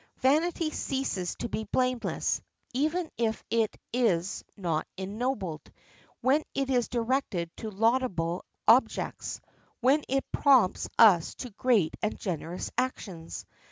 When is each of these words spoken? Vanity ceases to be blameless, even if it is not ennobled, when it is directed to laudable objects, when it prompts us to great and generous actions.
Vanity 0.17 0.71
ceases 0.71 1.35
to 1.35 1.47
be 1.47 1.65
blameless, 1.65 2.41
even 2.73 3.07
if 3.19 3.43
it 3.51 3.77
is 3.93 4.43
not 4.57 4.87
ennobled, 4.97 5.71
when 6.21 6.41
it 6.55 6.71
is 6.71 6.87
directed 6.87 7.55
to 7.57 7.69
laudable 7.69 8.43
objects, 8.67 9.39
when 9.79 10.01
it 10.09 10.25
prompts 10.31 10.89
us 10.97 11.35
to 11.35 11.51
great 11.51 11.93
and 12.01 12.17
generous 12.17 12.71
actions. 12.79 13.45